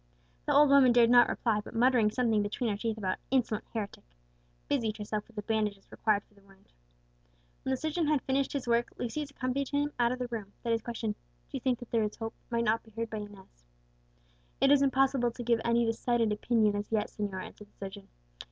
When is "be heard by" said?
12.81-13.17